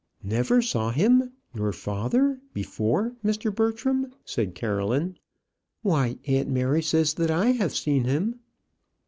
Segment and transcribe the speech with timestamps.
[0.23, 3.53] "Never saw him, your father, before, Mr.
[3.53, 5.19] Bertram?" said Caroline.
[5.83, 8.39] "Why, aunt Mary says that I have seen him."